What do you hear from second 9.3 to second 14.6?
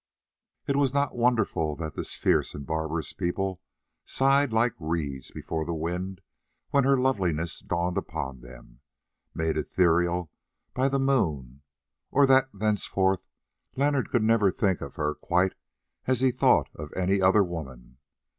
made ethereal by the moon, or that thenceforth Leonard could never